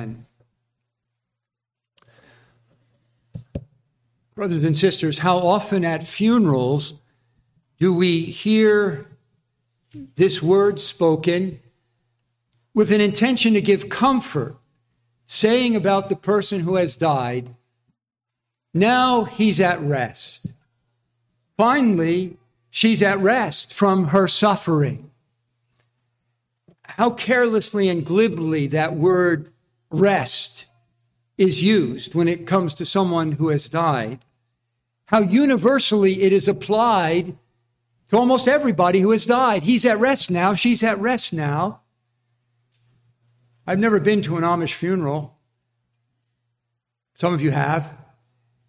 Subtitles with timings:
[0.00, 0.26] Amen.
[4.34, 6.94] Brothers and sisters, how often at funerals
[7.78, 9.06] do we hear
[10.16, 11.60] this word spoken
[12.72, 14.56] with an intention to give comfort,
[15.26, 17.54] saying about the person who has died,
[18.72, 20.54] now he's at rest.
[21.58, 22.38] Finally,
[22.70, 25.10] she's at rest from her suffering.
[26.84, 29.52] How carelessly and glibly that word
[29.90, 30.66] rest
[31.36, 34.24] is used when it comes to someone who has died
[35.10, 37.36] how universally it is applied
[38.08, 39.64] to almost everybody who has died.
[39.64, 40.54] He's at rest now.
[40.54, 41.80] She's at rest now.
[43.66, 45.36] I've never been to an Amish funeral.
[47.16, 47.92] Some of you have.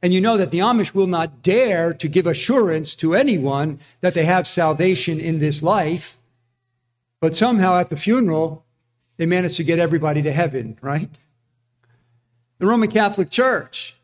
[0.02, 4.16] And you know that the Amish will not dare to give assurance to anyone that
[4.16, 6.18] they have salvation in this life.
[7.20, 8.66] But somehow at the funeral,
[9.22, 11.20] they manage to get everybody to heaven, right?
[12.58, 13.96] The Roman Catholic Church.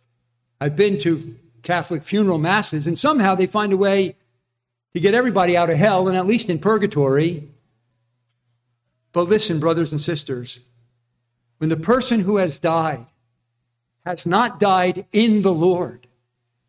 [0.62, 4.16] I've been to Catholic funeral masses, and somehow they find a way
[4.94, 7.50] to get everybody out of hell and at least in purgatory.
[9.12, 10.60] But listen, brothers and sisters,
[11.58, 13.08] when the person who has died
[14.06, 16.06] has not died in the Lord,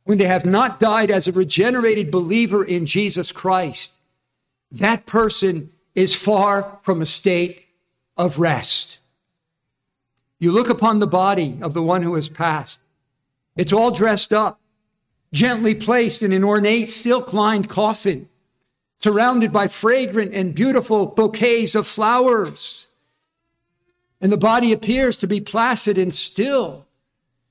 [0.04, 3.92] when they have not died as a regenerated believer in Jesus Christ,
[4.72, 7.66] that person is far from a state
[8.19, 8.98] of rest.
[10.38, 12.80] You look upon the body of the one who has passed.
[13.56, 14.60] It's all dressed up
[15.33, 18.28] gently placed in an ornate silk lined coffin,
[18.98, 22.88] surrounded by fragrant and beautiful bouquets of flowers.
[24.20, 26.86] And the body appears to be placid and still.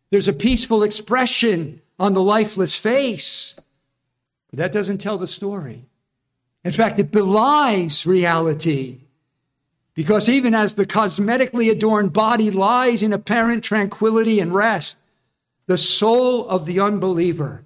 [0.09, 3.55] There's a peaceful expression on the lifeless face.
[4.49, 5.85] But that doesn't tell the story.
[6.63, 8.99] In fact, it belies reality.
[9.97, 14.95] Because even as the cosmetically adorned body lies in apparent tranquility and rest,
[15.65, 17.63] the soul of the unbeliever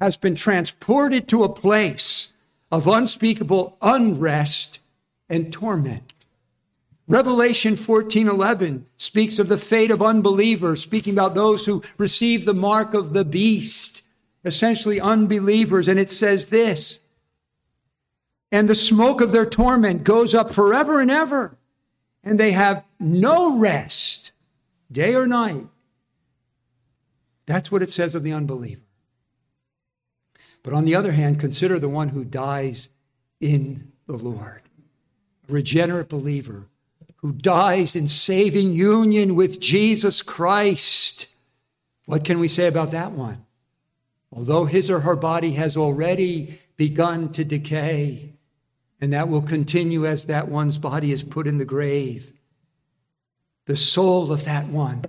[0.00, 2.32] has been transported to a place
[2.72, 4.80] of unspeakable unrest
[5.28, 6.14] and torment.
[7.06, 12.94] Revelation 14:11 speaks of the fate of unbelievers, speaking about those who receive the mark
[12.94, 14.06] of the beast,
[14.42, 17.00] essentially unbelievers, and it says this:
[18.50, 21.58] And the smoke of their torment goes up forever and ever,
[22.24, 24.32] and they have no rest,
[24.90, 25.66] day or night.
[27.46, 28.80] That's what it says of the unbeliever.
[30.62, 32.88] But on the other hand, consider the one who dies
[33.38, 34.62] in the Lord,
[35.48, 36.68] a regenerate believer
[37.16, 41.26] who dies in saving union with Jesus Christ.
[42.06, 43.44] What can we say about that one?
[44.30, 48.34] Although his or her body has already begun to decay,
[49.00, 52.32] and that will continue as that one's body is put in the grave,
[53.66, 55.04] the soul of that one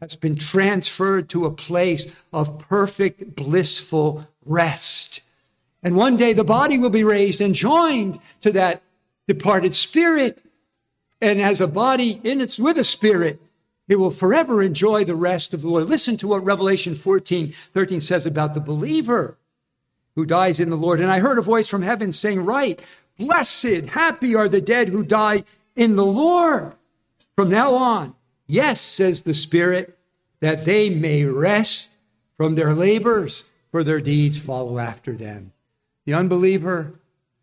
[0.00, 5.22] has been transferred to a place of perfect, blissful rest.
[5.82, 8.82] And one day the body will be raised and joined to that
[9.26, 10.42] departed spirit.
[11.20, 13.40] And as a body in its with a spirit,
[13.88, 15.84] it will forever enjoy the rest of the Lord.
[15.84, 19.38] Listen to what Revelation 14, 13 says about the believer
[20.16, 21.00] who dies in the Lord.
[21.00, 22.82] And I heard a voice from heaven saying, Write,
[23.18, 25.44] blessed, happy are the dead who die
[25.74, 26.72] in the Lord.
[27.34, 28.14] From now on,
[28.46, 29.98] yes, says the Spirit,
[30.40, 31.96] that they may rest
[32.36, 35.52] from their labors for their deeds follow after them.
[36.04, 36.94] The unbeliever,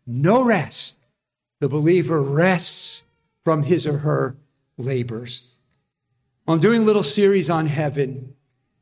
[0.06, 0.98] no rest.
[1.60, 3.04] The believer rests
[3.42, 4.36] from his or her
[4.76, 5.54] labors.
[6.46, 8.34] I'm doing a little series on heaven.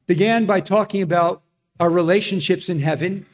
[0.06, 1.42] Began by talking about
[1.78, 3.26] our relationships in heaven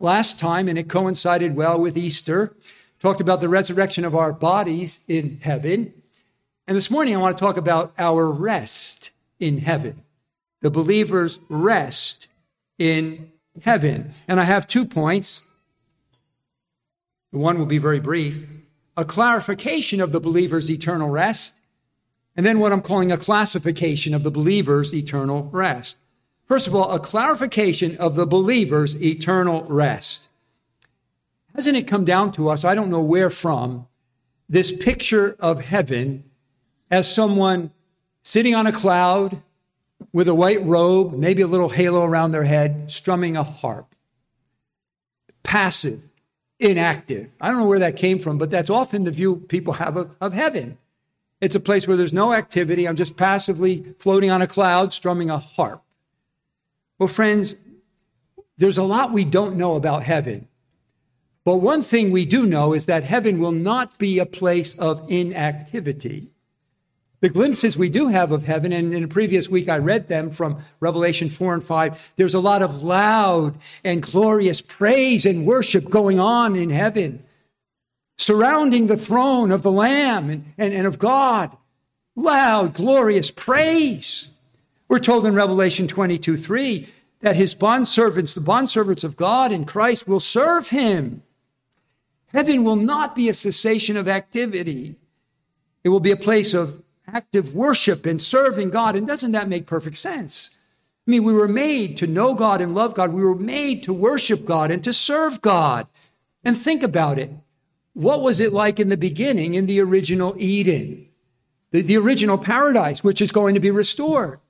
[0.00, 2.54] last time, and it coincided well with Easter.
[2.98, 5.92] Talked about the resurrection of our bodies in heaven.
[6.66, 10.02] And this morning, I want to talk about our rest in heaven.
[10.60, 12.28] The believer's rest
[12.78, 13.30] in
[13.62, 14.10] heaven.
[14.26, 15.42] And I have two points.
[17.30, 18.44] One will be very brief
[18.96, 21.54] a clarification of the believer's eternal rest,
[22.36, 25.96] and then what I'm calling a classification of the believer's eternal rest.
[26.46, 30.27] First of all, a clarification of the believer's eternal rest.
[31.58, 33.88] Hasn't it come down to us, I don't know where from,
[34.48, 36.22] this picture of heaven
[36.88, 37.72] as someone
[38.22, 39.42] sitting on a cloud,
[40.12, 43.92] with a white robe, maybe a little halo around their head, strumming a harp.
[45.42, 46.00] Passive,
[46.60, 47.28] inactive.
[47.40, 50.14] I don't know where that came from, but that's often the view people have of,
[50.20, 50.78] of heaven.
[51.40, 52.86] It's a place where there's no activity.
[52.86, 55.82] I'm just passively floating on a cloud, strumming a harp.
[57.00, 57.56] Well, friends,
[58.58, 60.47] there's a lot we don't know about heaven.
[61.48, 65.02] But one thing we do know is that heaven will not be a place of
[65.10, 66.30] inactivity.
[67.20, 70.30] The glimpses we do have of heaven, and in a previous week I read them
[70.30, 75.88] from Revelation 4 and 5, there's a lot of loud and glorious praise and worship
[75.88, 77.24] going on in heaven,
[78.18, 81.56] surrounding the throne of the Lamb and, and, and of God.
[82.14, 84.28] Loud, glorious praise.
[84.86, 86.88] We're told in Revelation 22 3
[87.20, 91.22] that his bondservants, the bondservants of God in Christ, will serve him.
[92.32, 94.96] Heaven will not be a cessation of activity.
[95.82, 98.94] It will be a place of active worship and serving God.
[98.94, 100.56] And doesn't that make perfect sense?
[101.06, 103.12] I mean, we were made to know God and love God.
[103.12, 105.86] We were made to worship God and to serve God.
[106.44, 107.30] And think about it.
[107.94, 111.08] What was it like in the beginning in the original Eden?
[111.70, 114.40] The, the original paradise, which is going to be restored.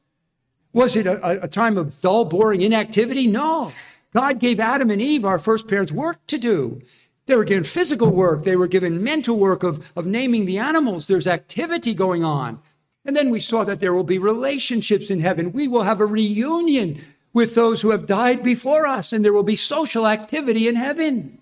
[0.73, 3.27] Was it a, a time of dull, boring inactivity?
[3.27, 3.71] No.
[4.13, 6.83] God gave Adam and Eve, our first parents, work to do.
[7.29, 8.45] They were given physical work.
[8.45, 11.07] They were given mental work of, of naming the animals.
[11.07, 12.59] There's activity going on.
[13.05, 15.53] And then we saw that there will be relationships in heaven.
[15.53, 17.03] We will have a reunion
[17.35, 21.39] with those who have died before us, and there will be social activity in heaven.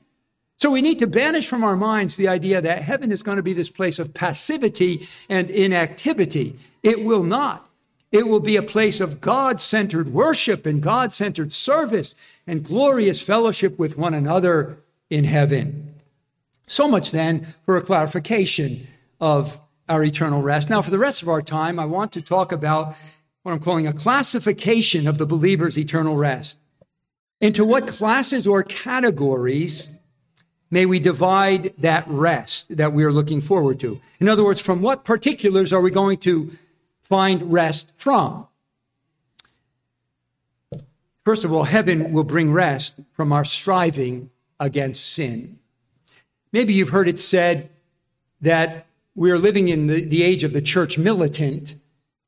[0.57, 3.43] So we need to banish from our minds the idea that heaven is going to
[3.43, 6.59] be this place of passivity and inactivity.
[6.83, 7.71] It will not.
[8.11, 13.21] It will be a place of God centered worship and God centered service and glorious
[13.21, 14.79] fellowship with one another
[15.11, 15.95] in heaven.
[16.67, 18.87] So much then for a clarification
[19.21, 20.69] of our eternal rest.
[20.69, 22.97] Now, for the rest of our time, I want to talk about
[23.43, 26.59] what I'm calling a classification of the believer's eternal rest.
[27.41, 29.97] Into what classes or categories
[30.71, 34.01] may we divide that rest that we are looking forward to?
[34.19, 36.51] In other words, from what particulars are we going to
[37.03, 38.49] find rest from?
[41.25, 45.59] First of all, heaven will bring rest from our striving against sin.
[46.53, 47.71] Maybe you've heard it said
[48.41, 51.75] that we're living in the, the age of the church militant,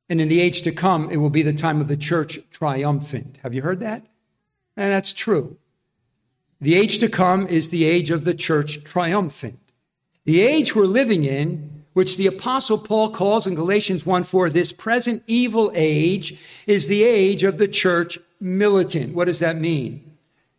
[0.08, 3.38] and in the age to come, it will be the time of the church triumphant.
[3.42, 4.06] Have you heard that?
[4.76, 5.58] And that's true.
[6.60, 9.58] The age to come is the age of the church triumphant.
[10.24, 14.72] The age we're living in, which the apostle Paul calls in Galatians 1 4, this
[14.72, 19.14] present evil age is the age of the church militant.
[19.14, 20.07] What does that mean?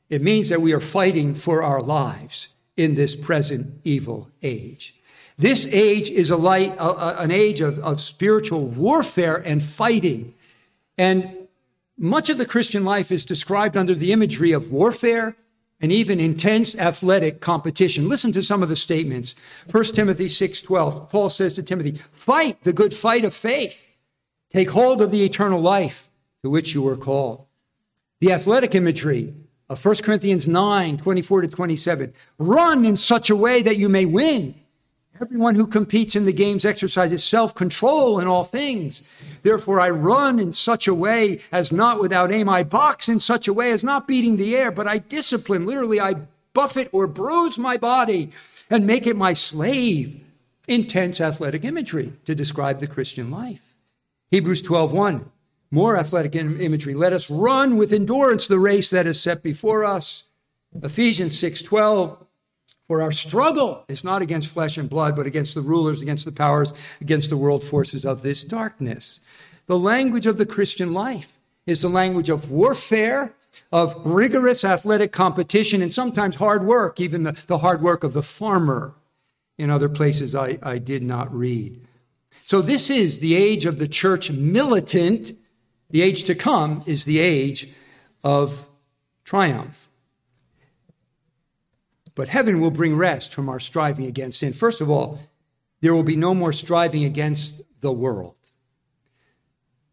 [0.09, 4.95] It means that we are fighting for our lives in this present evil age.
[5.37, 10.33] This age is a light, a, an age of, of spiritual warfare and fighting.
[10.97, 11.47] And
[11.97, 15.35] much of the Christian life is described under the imagery of warfare
[15.81, 18.09] and even intense athletic competition.
[18.09, 19.35] Listen to some of the statements.
[19.71, 21.09] 1 Timothy 6:12.
[21.09, 23.85] Paul says to Timothy, "Fight the good fight of faith.
[24.51, 26.09] Take hold of the eternal life
[26.43, 27.45] to which you were called."
[28.19, 29.33] The athletic imagery
[29.69, 32.13] of 1 Corinthians 9, 24 to 27.
[32.39, 34.55] Run in such a way that you may win.
[35.21, 39.01] Everyone who competes in the games exercises self control in all things.
[39.43, 42.47] Therefore, I run in such a way as not without aim.
[42.47, 45.65] I box in such a way as not beating the air, but I discipline.
[45.65, 46.15] Literally, I
[46.53, 48.31] buffet or bruise my body
[48.69, 50.23] and make it my slave.
[50.69, 53.75] Intense athletic imagery to describe the Christian life.
[54.31, 55.31] Hebrews 12, 1.
[55.71, 56.95] More athletic imagery.
[56.95, 60.29] Let us run with endurance the race that is set before us.
[60.81, 62.17] Ephesians 6:12
[62.87, 66.31] For our struggle is not against flesh and blood but against the rulers, against the
[66.31, 69.19] powers, against the world forces of this darkness.
[69.67, 71.37] The language of the Christian life
[71.67, 73.33] is the language of warfare,
[73.71, 78.23] of rigorous athletic competition, and sometimes hard work, even the, the hard work of the
[78.23, 78.95] farmer.
[79.59, 81.81] In other places I, I did not read.
[82.45, 85.33] So this is the age of the church militant
[85.89, 87.69] the age to come is the age
[88.23, 88.67] of
[89.23, 89.89] triumph.
[92.15, 94.53] But heaven will bring rest from our striving against sin.
[94.53, 95.19] First of all,
[95.81, 98.35] there will be no more striving against the world.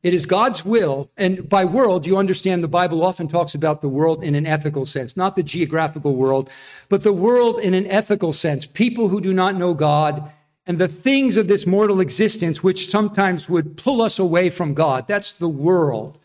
[0.03, 3.89] It is God's will, and by world, you understand the Bible often talks about the
[3.89, 6.49] world in an ethical sense, not the geographical world,
[6.89, 8.67] but the world in an ethical sense.
[8.67, 10.31] People who do not know God
[10.67, 15.07] and the things of this mortal existence, which sometimes would pull us away from God.
[15.07, 16.19] That's the world.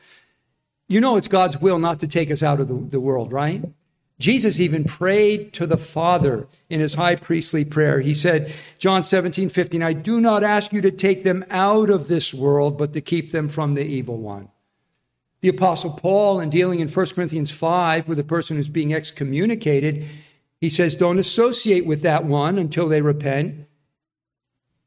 [0.87, 3.63] You know, it's God's will not to take us out of the, the world, right?
[4.19, 8.01] Jesus even prayed to the Father in his high priestly prayer.
[8.01, 12.07] He said, John 17, 15, I do not ask you to take them out of
[12.07, 14.49] this world, but to keep them from the evil one.
[15.41, 20.05] The Apostle Paul, in dealing in 1 Corinthians 5 with a person who's being excommunicated,
[20.59, 23.65] he says, Don't associate with that one until they repent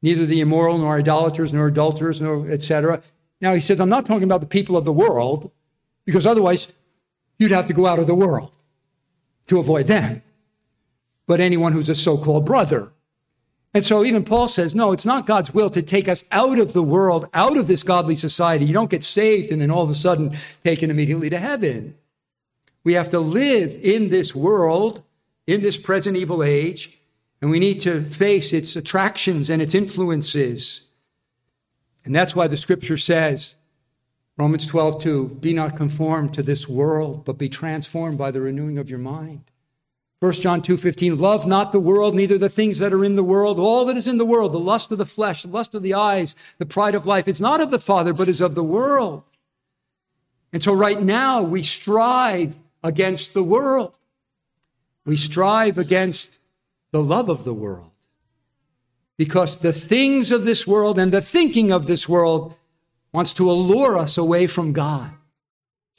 [0.05, 3.01] neither the immoral, nor idolaters, nor adulterers, nor etc.
[3.41, 5.51] Now he says, I'm not talking about the people of the world,
[6.05, 6.67] because otherwise
[7.39, 8.55] you'd have to go out of the world
[9.47, 10.21] to avoid them.
[11.25, 12.91] But anyone who's a so called brother.
[13.73, 16.73] And so even Paul says, no, it's not God's will to take us out of
[16.73, 18.63] the world, out of this godly society.
[18.63, 21.97] You don't get saved and then all of a sudden taken immediately to heaven.
[22.83, 25.01] We have to live in this world,
[25.47, 26.99] in this present evil age,
[27.45, 30.87] and we need to face its attractions and its influences.
[32.03, 33.55] And that's why the scripture says,
[34.35, 38.79] Romans 12, 2, be not conformed to this world, but be transformed by the renewing
[38.79, 39.43] of your mind.
[40.21, 43.59] 1 John 2:15 Love not the world neither the things that are in the world
[43.59, 45.93] all that is in the world the lust of the flesh the lust of the
[45.93, 49.21] eyes the pride of life it's not of the father but is of the world.
[50.51, 53.99] And so right now we strive against the world.
[55.05, 56.39] We strive against
[56.95, 57.91] the love of the world.
[59.17, 62.55] Because the things of this world and the thinking of this world
[63.11, 65.11] wants to allure us away from God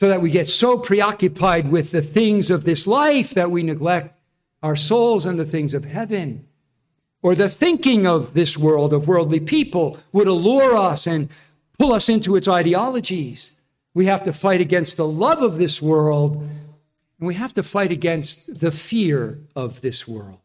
[0.01, 4.19] so that we get so preoccupied with the things of this life that we neglect
[4.63, 6.47] our souls and the things of heaven.
[7.21, 11.29] Or the thinking of this world, of worldly people, would allure us and
[11.79, 13.53] pull us into its ideologies.
[13.93, 16.37] We have to fight against the love of this world,
[17.19, 20.39] and we have to fight against the fear of this world,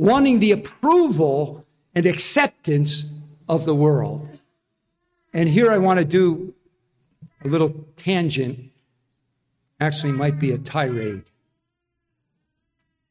[0.00, 3.04] wanting the approval and acceptance
[3.50, 4.26] of the world.
[5.34, 6.54] And here I want to do
[7.44, 8.70] a little tangent
[9.78, 11.24] actually might be a tirade.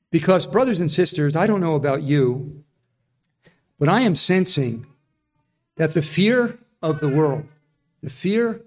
[0.10, 2.64] Because, brothers and sisters, I don't know about you,
[3.78, 4.88] but I am sensing
[5.76, 7.46] that the fear of the world,
[8.02, 8.62] the fear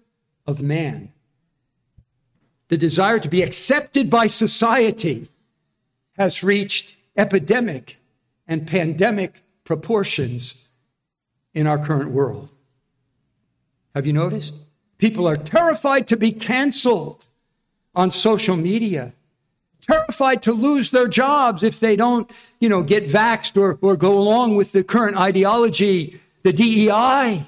[0.46, 1.12] of man,
[2.68, 5.28] the desire to be accepted by society
[6.16, 7.98] has reached epidemic
[8.46, 10.68] and pandemic proportions
[11.54, 12.50] in our current world.
[13.94, 14.54] Have you noticed?
[14.98, 17.24] People are terrified to be canceled
[17.94, 19.12] on social media,
[19.80, 22.30] terrified to lose their jobs if they don't,
[22.60, 27.44] you know, get vaxxed or, or go along with the current ideology, the DEI.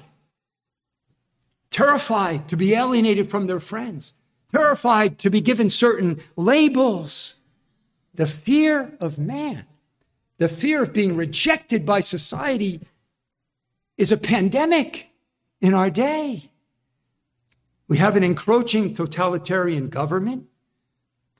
[1.71, 4.13] Terrified to be alienated from their friends,
[4.51, 7.35] terrified to be given certain labels.
[8.13, 9.65] The fear of man,
[10.37, 12.81] the fear of being rejected by society
[13.97, 15.09] is a pandemic
[15.61, 16.49] in our day.
[17.87, 20.47] We have an encroaching totalitarian government.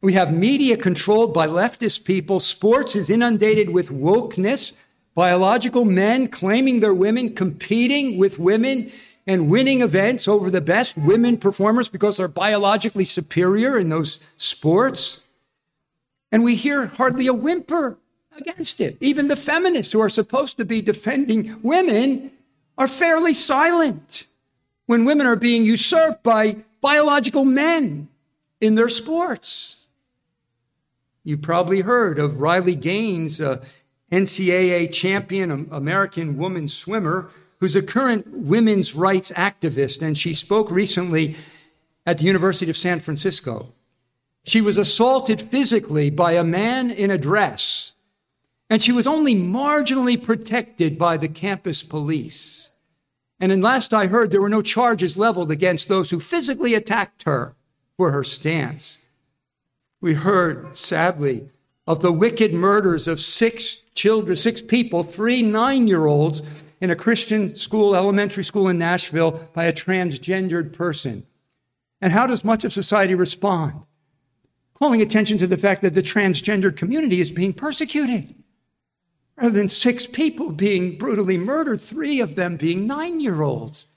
[0.02, 2.40] We have media controlled by leftist people.
[2.40, 4.74] Sports is inundated with wokeness.
[5.16, 8.92] Biological men claiming they're women, competing with women
[9.26, 15.24] and winning events over the best women performers because they're biologically superior in those sports.
[16.32, 17.98] And we hear hardly a whimper
[18.36, 18.98] against it.
[19.00, 22.32] Even the feminists who are supposed to be defending women
[22.78, 24.28] are fairly silent
[24.86, 28.08] when women are being usurped by biological men
[28.62, 29.88] in their sports.
[31.24, 33.62] You probably heard of Riley Gaines, a
[34.12, 40.70] NCAA champion um, American woman swimmer, who's a current women's rights activist, and she spoke
[40.70, 41.36] recently
[42.06, 43.74] at the University of San Francisco.
[44.44, 47.95] She was assaulted physically by a man in a dress,
[48.70, 52.72] and she was only marginally protected by the campus police.
[53.40, 57.24] And in last I heard, there were no charges leveled against those who physically attacked
[57.24, 57.56] her
[57.98, 59.06] for her stance.
[60.02, 61.50] We heard, sadly,
[61.88, 66.42] of the wicked murders of six children, six people, three nine year olds
[66.82, 71.26] in a Christian school, elementary school in Nashville by a transgendered person.
[72.02, 73.82] And how does much of society respond?
[74.74, 78.36] Calling attention to the fact that the transgendered community is being persecuted
[79.38, 83.88] rather than six people being brutally murdered, three of them being nine year olds.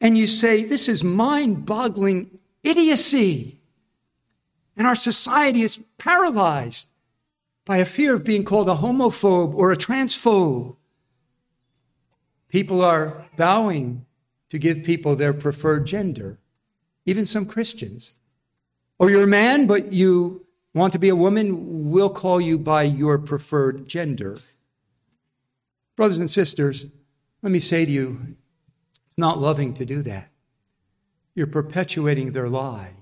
[0.00, 3.60] And you say, this is mind boggling idiocy.
[4.76, 6.88] And our society is paralyzed
[7.64, 10.76] by a fear of being called a homophobe or a transphobe.
[12.48, 14.04] People are bowing
[14.50, 16.38] to give people their preferred gender,
[17.06, 18.14] even some Christians.
[18.98, 21.90] Or you're a man, but you Want to be a woman?
[21.90, 24.38] We'll call you by your preferred gender.
[25.96, 26.86] Brothers and sisters,
[27.42, 28.36] let me say to you,
[29.06, 30.30] it's not loving to do that.
[31.34, 32.94] You're perpetuating their lie.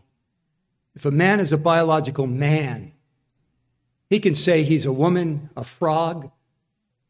[0.95, 2.93] If a man is a biological man,
[4.09, 6.31] he can say he's a woman, a frog,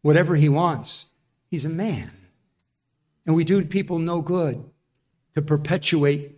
[0.03, 1.07] whatever he wants.
[1.51, 2.13] He's a man.
[3.25, 4.63] And we do people no good
[5.35, 6.37] to perpetuate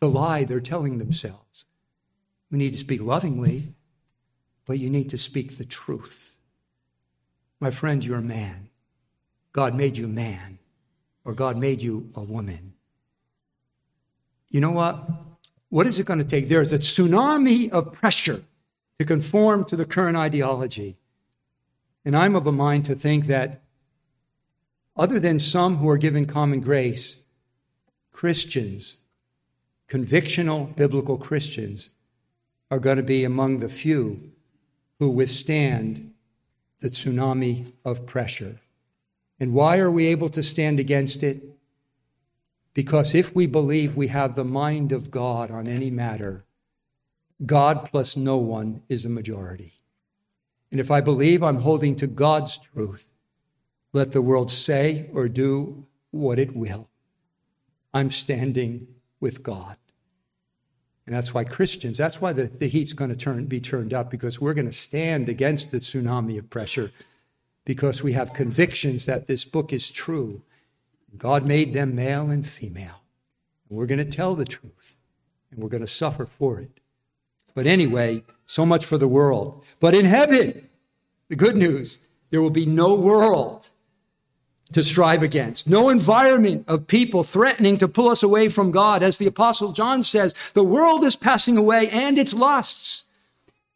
[0.00, 1.64] the lie they're telling themselves.
[2.52, 3.74] We need to speak lovingly,
[4.66, 6.36] but you need to speak the truth.
[7.58, 8.68] My friend, you're a man.
[9.52, 10.58] God made you a man,
[11.24, 12.74] or God made you a woman.
[14.50, 15.08] You know what?
[15.70, 16.48] What is it going to take?
[16.48, 18.42] There's a tsunami of pressure
[18.98, 20.98] to conform to the current ideology.
[22.04, 23.62] And I'm of a mind to think that
[24.94, 27.22] other than some who are given common grace,
[28.12, 28.98] Christians,
[29.88, 31.90] convictional biblical Christians,
[32.72, 34.32] are going to be among the few
[34.98, 36.10] who withstand
[36.80, 38.60] the tsunami of pressure.
[39.38, 41.42] And why are we able to stand against it?
[42.72, 46.46] Because if we believe we have the mind of God on any matter,
[47.44, 49.74] God plus no one is a majority.
[50.70, 53.06] And if I believe I'm holding to God's truth,
[53.92, 56.88] let the world say or do what it will.
[57.92, 58.86] I'm standing
[59.20, 59.76] with God.
[61.06, 64.10] And that's why Christians, that's why the, the heat's going to turn, be turned up,
[64.10, 66.92] because we're going to stand against the tsunami of pressure,
[67.64, 70.42] because we have convictions that this book is true.
[71.16, 73.02] God made them male and female.
[73.68, 74.96] And we're going to tell the truth,
[75.50, 76.78] and we're going to suffer for it.
[77.54, 79.64] But anyway, so much for the world.
[79.80, 80.68] But in heaven,
[81.28, 81.98] the good news,
[82.30, 83.68] there will be no world
[84.72, 85.68] to strive against.
[85.68, 89.02] No environment of people threatening to pull us away from God.
[89.02, 93.04] As the apostle John says, the world is passing away and its lusts.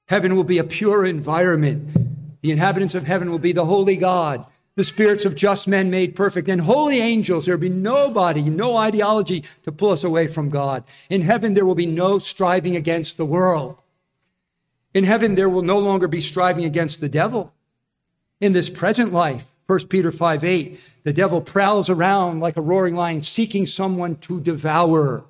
[0.08, 2.40] Heaven will be a pure environment.
[2.42, 6.14] The inhabitants of heaven will be the holy God, the spirits of just men made
[6.14, 7.46] perfect, and holy angels.
[7.46, 10.84] There will be nobody, no ideology to pull us away from God.
[11.08, 13.78] In heaven, there will be no striving against the world.
[14.94, 17.52] In heaven, there will no longer be striving against the devil.
[18.40, 22.94] In this present life, 1 Peter 5 8, the devil prowls around like a roaring
[22.94, 25.25] lion seeking someone to devour.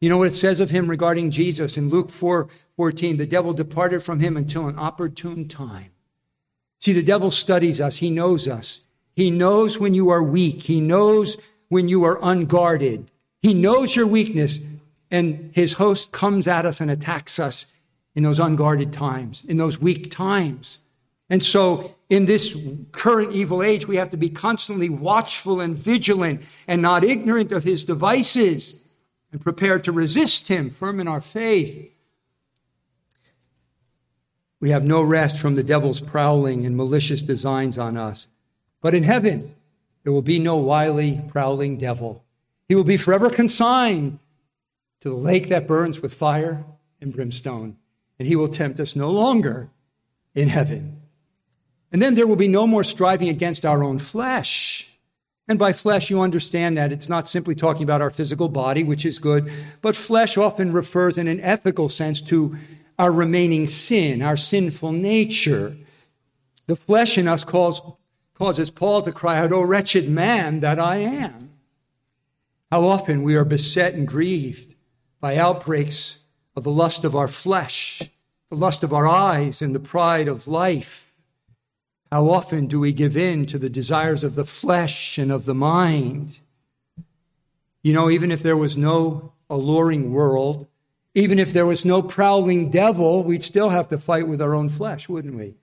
[0.00, 3.16] You know what it says of him regarding Jesus in Luke 4 14?
[3.16, 5.90] The devil departed from him until an opportune time.
[6.78, 7.96] See, the devil studies us.
[7.96, 8.86] He knows us.
[9.14, 10.62] He knows when you are weak.
[10.62, 11.36] He knows
[11.68, 13.10] when you are unguarded.
[13.42, 14.60] He knows your weakness.
[15.10, 17.72] And his host comes at us and attacks us
[18.14, 20.78] in those unguarded times, in those weak times.
[21.30, 22.56] And so in this
[22.90, 27.62] current evil age, we have to be constantly watchful and vigilant and not ignorant of
[27.62, 28.74] his devices
[29.30, 31.94] and prepared to resist him, firm in our faith.
[34.58, 38.26] We have no rest from the devil's prowling and malicious designs on us.
[38.82, 39.54] But in heaven,
[40.02, 42.24] there will be no wily, prowling devil.
[42.68, 44.18] He will be forever consigned
[45.00, 46.64] to the lake that burns with fire
[47.00, 47.76] and brimstone,
[48.18, 49.70] and he will tempt us no longer
[50.34, 50.99] in heaven.
[51.92, 54.86] And then there will be no more striving against our own flesh.
[55.48, 59.04] And by flesh, you understand that it's not simply talking about our physical body, which
[59.04, 62.56] is good, but flesh often refers in an ethical sense to
[63.00, 65.76] our remaining sin, our sinful nature.
[66.66, 67.82] The flesh in us calls,
[68.34, 71.50] causes Paul to cry out, Oh, wretched man that I am.
[72.70, 74.74] How often we are beset and grieved
[75.20, 76.18] by outbreaks
[76.54, 78.02] of the lust of our flesh,
[78.50, 81.09] the lust of our eyes, and the pride of life.
[82.10, 85.54] How often do we give in to the desires of the flesh and of the
[85.54, 86.38] mind?
[87.82, 90.66] You know, even if there was no alluring world,
[91.14, 94.68] even if there was no prowling devil, we'd still have to fight with our own
[94.68, 95.54] flesh, wouldn't we?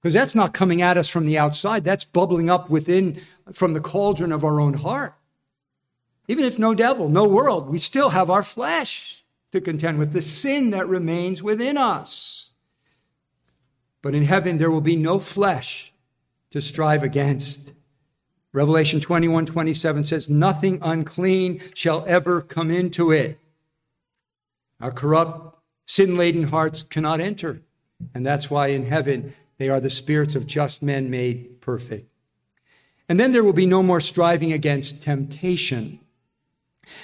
[0.00, 3.20] Because that's not coming at us from the outside, that's bubbling up within
[3.52, 5.14] from the cauldron of our own heart.
[6.28, 10.22] Even if no devil, no world, we still have our flesh to contend with, the
[10.22, 12.45] sin that remains within us.
[14.06, 15.92] But in heaven, there will be no flesh
[16.50, 17.72] to strive against.
[18.52, 23.40] Revelation 21 27 says, Nothing unclean shall ever come into it.
[24.80, 27.62] Our corrupt, sin laden hearts cannot enter.
[28.14, 32.08] And that's why in heaven, they are the spirits of just men made perfect.
[33.08, 35.98] And then there will be no more striving against temptation.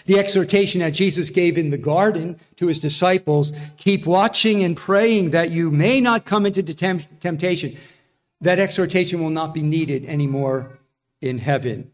[0.06, 5.30] The exhortation that Jesus gave in the garden to his disciples, keep watching and praying
[5.30, 7.76] that you may not come into temptation.
[8.40, 10.78] That exhortation will not be needed anymore
[11.20, 11.90] in heaven.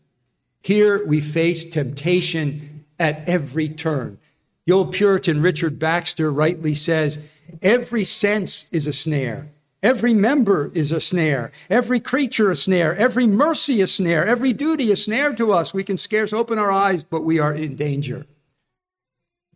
[0.63, 4.19] Here we face temptation at every turn.
[4.67, 7.19] The old Puritan Richard Baxter rightly says,
[7.63, 9.49] every sense is a snare.
[9.83, 14.91] Every member is a snare, every creature a snare, every mercy a snare, every duty
[14.91, 15.73] a snare to us.
[15.73, 18.27] We can scarce open our eyes, but we are in danger.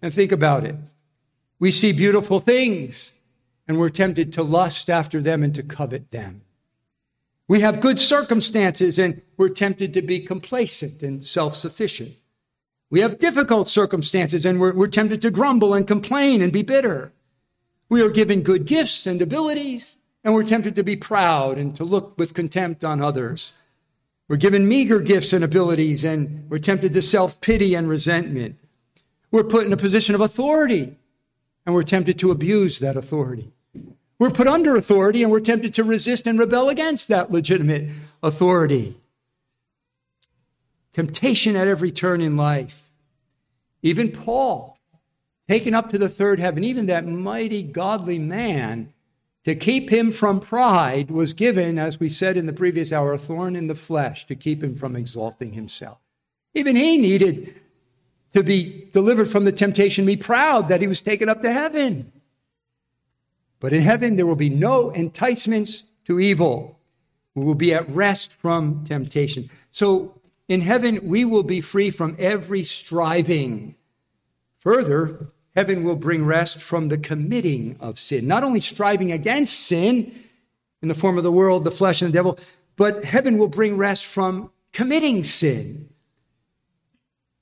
[0.00, 0.76] And think about it.
[1.58, 3.20] We see beautiful things
[3.66, 6.42] and we're tempted to lust after them and to covet them.
[7.48, 12.14] We have good circumstances and we're tempted to be complacent and self sufficient.
[12.90, 17.12] We have difficult circumstances and we're, we're tempted to grumble and complain and be bitter.
[17.88, 21.84] We are given good gifts and abilities and we're tempted to be proud and to
[21.84, 23.52] look with contempt on others.
[24.28, 28.56] We're given meager gifts and abilities, and we're tempted to self pity and resentment.
[29.30, 30.96] We're put in a position of authority,
[31.66, 33.52] and we're tempted to abuse that authority.
[34.18, 37.88] We're put under authority, and we're tempted to resist and rebel against that legitimate
[38.22, 38.96] authority.
[40.92, 42.90] temptation at every turn in life.
[43.82, 44.78] Even Paul,
[45.48, 48.92] taken up to the third heaven, even that mighty godly man,
[49.44, 53.18] to keep him from pride was given, as we said in the previous hour, a
[53.18, 55.98] thorn in the flesh to keep him from exalting himself.
[56.54, 57.54] Even he needed
[58.32, 61.52] to be delivered from the temptation, to be proud that he was taken up to
[61.52, 62.12] heaven.
[63.58, 66.78] But in heaven, there will be no enticements to evil.
[67.34, 69.50] We will be at rest from temptation.
[69.70, 73.74] So in heaven, we will be free from every striving.
[74.58, 78.26] Further, heaven will bring rest from the committing of sin.
[78.26, 80.12] Not only striving against sin
[80.80, 82.38] in the form of the world, the flesh, and the devil,
[82.76, 85.88] but heaven will bring rest from committing sin.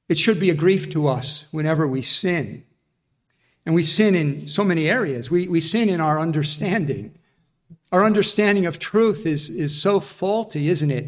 [0.09, 2.65] It should be a grief to us whenever we sin.
[3.65, 5.31] And we sin in so many areas.
[5.31, 7.15] We, we sin in our understanding.
[7.93, 11.07] Our understanding of truth is, is so faulty, isn't it?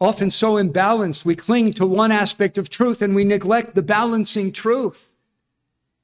[0.00, 1.24] Often so imbalanced.
[1.24, 5.15] We cling to one aspect of truth and we neglect the balancing truth.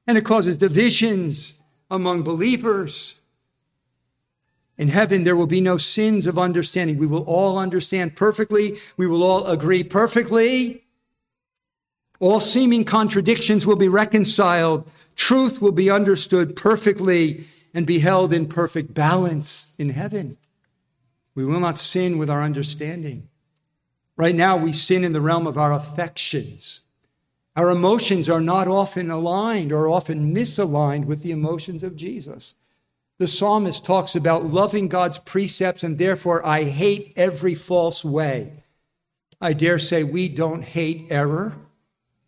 [0.07, 1.59] And it causes divisions
[1.91, 3.21] among believers.
[4.79, 6.99] In heaven, there will be no sins of understanding.
[6.99, 8.79] We will all understand perfectly.
[8.97, 10.85] We will all agree perfectly.
[12.19, 14.91] All seeming contradictions will be reconciled.
[15.15, 20.39] Truth will be understood perfectly and be held in perfect balance in heaven.
[21.35, 23.29] We will not sin with our understanding.
[24.17, 26.83] Right now, we sin in the realm of our affections.
[27.55, 32.55] Our emotions are not often aligned or often misaligned with the emotions of Jesus.
[33.19, 38.65] The psalmist talks about loving God's precepts and therefore I hate every false way.
[39.41, 41.55] I dare say we don't hate error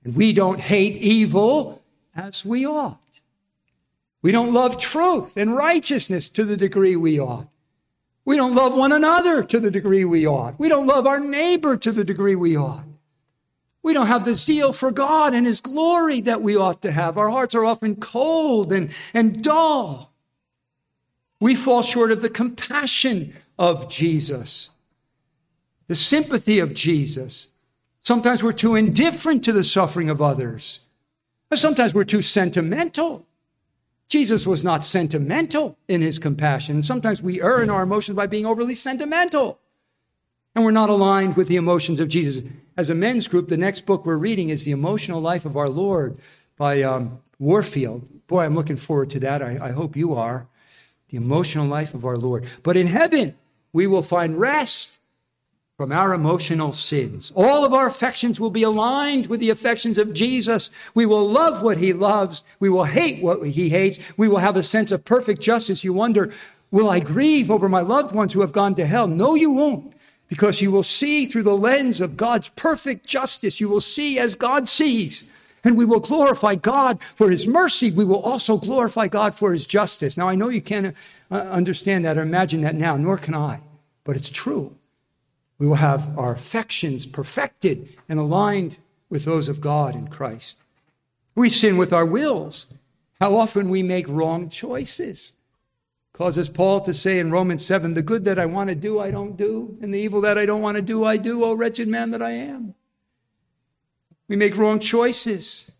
[0.04, 1.82] and we don't hate evil
[2.14, 3.00] as we ought.
[4.20, 7.48] We don't love truth and righteousness to the degree we ought.
[8.24, 10.58] We don't love one another to the degree we ought.
[10.58, 12.83] We don't love our neighbor to the degree we ought.
[13.84, 17.18] We don't have the zeal for God and His glory that we ought to have.
[17.18, 20.10] Our hearts are often cold and, and dull.
[21.38, 24.70] We fall short of the compassion of Jesus,
[25.86, 27.50] the sympathy of Jesus.
[28.00, 30.80] Sometimes we're too indifferent to the suffering of others.
[31.52, 33.26] Sometimes we're too sentimental.
[34.08, 36.82] Jesus was not sentimental in his compassion.
[36.82, 39.60] Sometimes we err in our emotions by being overly sentimental.
[40.54, 42.42] And we're not aligned with the emotions of Jesus
[42.76, 45.68] as a men's group, the next book we're reading is The Emotional Life of Our
[45.68, 46.18] Lord
[46.56, 48.26] by um, Warfield.
[48.26, 49.42] Boy, I'm looking forward to that.
[49.42, 50.48] I, I hope you are.
[51.08, 52.46] The emotional life of our Lord.
[52.64, 53.36] But in heaven,
[53.72, 54.98] we will find rest
[55.76, 57.32] from our emotional sins.
[57.36, 60.70] All of our affections will be aligned with the affections of Jesus.
[60.94, 62.42] We will love what he loves.
[62.58, 64.00] We will hate what he hates.
[64.16, 65.84] We will have a sense of perfect justice.
[65.84, 66.32] You wonder,
[66.72, 69.06] will I grieve over my loved ones who have gone to hell?
[69.06, 69.93] No, you won't
[70.34, 73.60] because you will see through the lens of God's perfect justice.
[73.60, 75.30] You will see as God sees.
[75.62, 77.92] And we will glorify God for his mercy.
[77.92, 80.16] We will also glorify God for his justice.
[80.16, 80.96] Now, I know you can't
[81.30, 83.60] uh, understand that or imagine that now, nor can I,
[84.02, 84.74] but it's true.
[85.60, 90.56] We will have our affections perfected and aligned with those of God in Christ.
[91.36, 92.66] We sin with our wills.
[93.20, 95.34] How often we make wrong choices
[96.14, 99.11] causes Paul to say in Romans 7 the good that I want to do, I
[99.11, 101.88] don't do, and the evil that I don't want to do, I do, O wretched
[101.88, 102.74] man that I am.
[104.29, 105.72] We make wrong choices.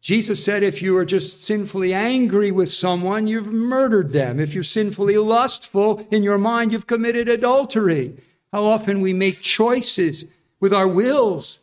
[0.00, 4.40] Jesus said if you are just sinfully angry with someone, you've murdered them.
[4.40, 8.16] If you're sinfully lustful in your mind, you've committed adultery.
[8.52, 10.24] How often we make choices
[10.60, 11.58] with our wills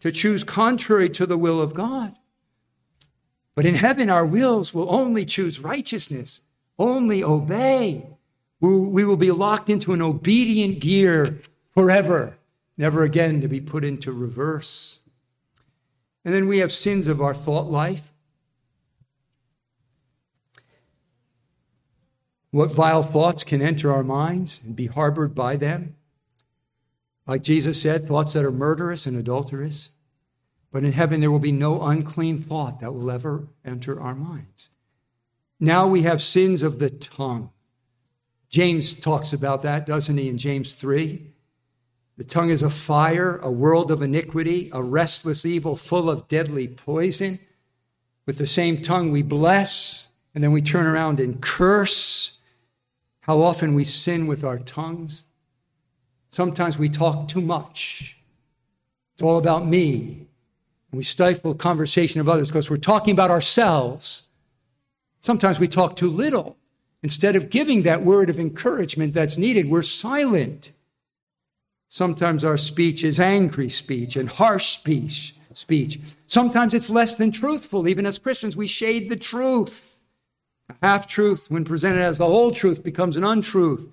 [0.00, 2.16] to choose contrary to the will of God.
[3.54, 6.40] But in heaven, our wills will only choose righteousness
[6.80, 8.06] only obey.
[8.58, 12.38] We will be locked into an obedient gear forever,
[12.76, 15.00] never again to be put into reverse.
[16.24, 18.12] And then we have sins of our thought life.
[22.50, 25.94] What vile thoughts can enter our minds and be harbored by them?
[27.26, 29.90] Like Jesus said, thoughts that are murderous and adulterous.
[30.72, 34.70] But in heaven, there will be no unclean thought that will ever enter our minds.
[35.60, 37.50] Now we have sins of the tongue.
[38.48, 41.30] James talks about that, doesn't he, in James 3?
[42.16, 46.66] The tongue is a fire, a world of iniquity, a restless evil full of deadly
[46.66, 47.38] poison.
[48.26, 52.40] With the same tongue we bless, and then we turn around and curse.
[53.20, 55.24] How often we sin with our tongues.
[56.30, 58.16] Sometimes we talk too much.
[59.14, 60.26] It's all about me.
[60.90, 64.29] And we stifle conversation of others because we're talking about ourselves
[65.20, 66.56] Sometimes we talk too little.
[67.02, 70.72] Instead of giving that word of encouragement that's needed, we're silent.
[71.88, 75.34] Sometimes our speech is angry speech and harsh speech.
[75.52, 75.98] Speech.
[76.26, 77.88] Sometimes it's less than truthful.
[77.88, 80.00] Even as Christians, we shade the truth.
[80.68, 83.90] A half truth, when presented as the whole truth, becomes an untruth.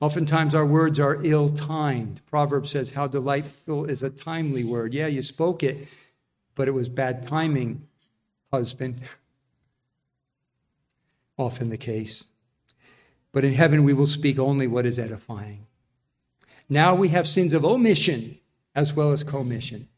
[0.00, 2.22] Oftentimes, our words are ill timed.
[2.24, 4.94] Proverbs says, How delightful is a timely word.
[4.94, 5.86] Yeah, you spoke it,
[6.54, 7.86] but it was bad timing,
[8.50, 9.02] husband.
[11.38, 12.26] Often the case.
[13.32, 15.66] But in heaven, we will speak only what is edifying.
[16.68, 18.38] Now we have sins of omission
[18.74, 19.88] as well as commission.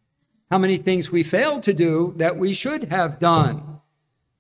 [0.51, 3.81] How many things we failed to do that we should have done.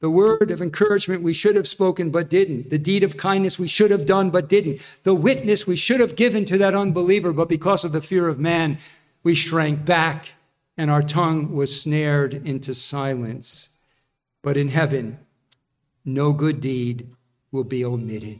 [0.00, 2.70] The word of encouragement we should have spoken but didn't.
[2.70, 4.80] The deed of kindness we should have done but didn't.
[5.02, 8.38] The witness we should have given to that unbeliever, but because of the fear of
[8.38, 8.78] man,
[9.22, 10.33] we shrank back
[10.76, 13.78] and our tongue was snared into silence.
[14.42, 15.18] But in heaven,
[16.05, 17.09] no good deed
[17.51, 18.38] will be omitted.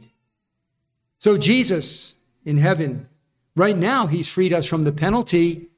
[1.17, 3.09] So Jesus in heaven,
[3.55, 5.69] right now, he's freed us from the penalty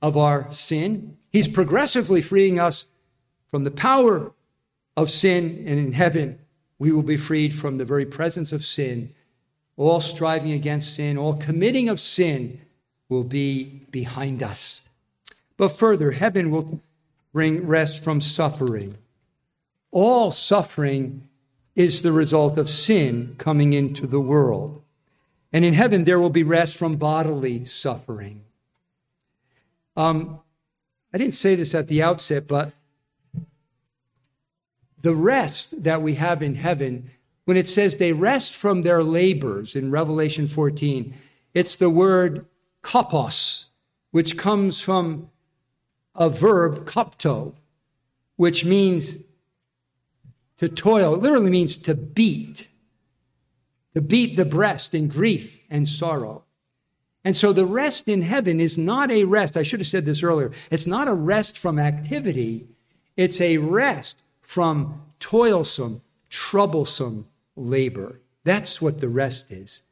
[0.00, 1.16] of our sin.
[1.30, 2.86] He's progressively freeing us
[3.50, 4.32] from the power
[4.96, 5.64] of sin.
[5.66, 6.38] And in heaven,
[6.78, 9.14] we will be freed from the very presence of sin.
[9.76, 12.60] All striving against sin, all committing of sin
[13.08, 14.88] will be behind us.
[15.56, 16.80] But further, heaven will
[17.32, 18.96] bring rest from suffering.
[19.90, 21.28] All suffering
[21.74, 24.82] is the result of sin coming into the world.
[25.52, 28.44] And in heaven, there will be rest from bodily suffering.
[29.96, 30.40] Um,
[31.12, 32.72] I didn't say this at the outset, but
[35.00, 37.10] the rest that we have in heaven,
[37.44, 41.14] when it says they rest from their labors in Revelation 14,
[41.52, 42.46] it's the word
[42.82, 43.66] kopos,
[44.10, 45.30] which comes from
[46.14, 47.54] a verb, kopto,
[48.36, 49.18] which means
[50.58, 51.14] to toil.
[51.14, 52.68] It literally means to beat,
[53.94, 56.44] to beat the breast in grief and sorrow.
[57.24, 59.56] And so the rest in heaven is not a rest.
[59.56, 60.52] I should have said this earlier.
[60.70, 62.68] It's not a rest from activity.
[63.16, 68.20] It's a rest from toilsome, troublesome labor.
[68.44, 69.82] That's what the rest is.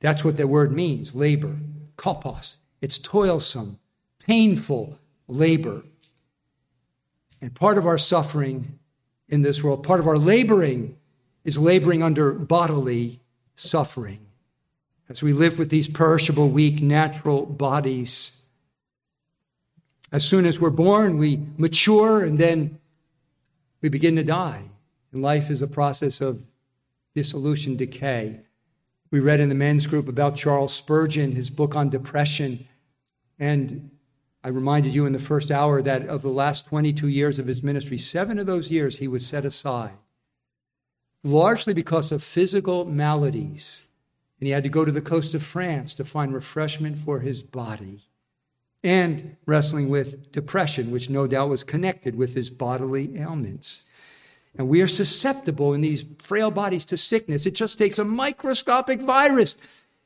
[0.00, 1.56] That's what the word means labor,
[1.96, 2.56] kopos.
[2.80, 3.78] It's toilsome,
[4.18, 5.84] painful labor.
[7.40, 8.78] And part of our suffering
[9.34, 10.96] in this world, part of our laboring
[11.44, 13.20] is laboring under bodily
[13.56, 14.20] suffering.
[15.08, 18.42] As we live with these perishable, weak, natural bodies,
[20.12, 22.78] as soon as we're born, we mature and then
[23.82, 24.62] we begin to die.
[25.12, 26.44] And life is a process of
[27.16, 28.38] dissolution, decay.
[29.10, 32.68] We read in the men's group about Charles Spurgeon, his book on depression,
[33.40, 33.90] and
[34.44, 37.62] I reminded you in the first hour that of the last 22 years of his
[37.62, 39.94] ministry, seven of those years he was set aside,
[41.22, 43.86] largely because of physical maladies.
[44.38, 47.42] And he had to go to the coast of France to find refreshment for his
[47.42, 48.02] body
[48.82, 53.84] and wrestling with depression, which no doubt was connected with his bodily ailments.
[54.58, 57.46] And we are susceptible in these frail bodies to sickness.
[57.46, 59.56] It just takes a microscopic virus,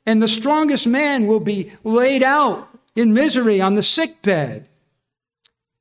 [0.07, 4.68] and the strongest man will be laid out in misery on the sick bed.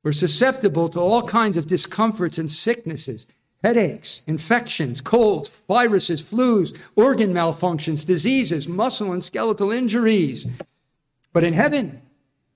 [0.03, 3.27] We're susceptible to all kinds of discomforts and sicknesses,
[3.63, 10.47] headaches, infections, colds, viruses, flus, organ malfunctions, diseases, muscle and skeletal injuries.
[11.33, 12.01] But in heaven,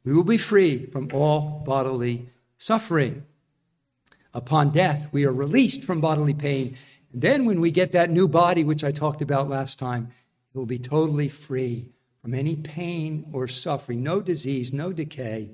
[0.04, 3.26] we will be free from all bodily suffering.
[4.34, 6.78] Upon death, we are released from bodily pain.
[7.12, 10.08] And then, when we get that new body, which I talked about last time,
[10.54, 11.90] it will be totally free
[12.22, 15.50] from any pain or suffering, no disease, no decay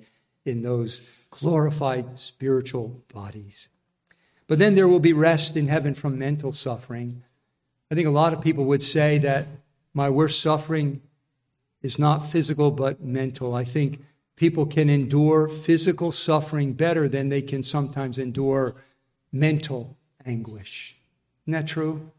[0.45, 1.01] in those
[1.31, 3.69] glorified spiritual bodies.
[4.47, 7.23] But then there will be rest in heaven from mental suffering.
[7.91, 9.47] I think a lot of people would say that
[9.93, 11.01] my worst suffering
[11.81, 13.55] is not physical but mental.
[13.55, 14.03] I think
[14.35, 18.75] people can endure physical suffering better than they can sometimes endure
[19.31, 20.97] mental anguish.
[21.45, 22.11] Isn't that true?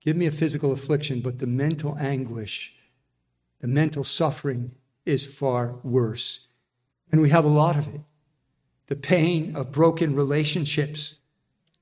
[0.00, 2.74] Give me a physical affliction, but the mental anguish
[3.60, 4.72] the mental suffering
[5.04, 6.48] is far worse.
[7.12, 8.00] And we have a lot of it.
[8.86, 11.18] The pain of broken relationships,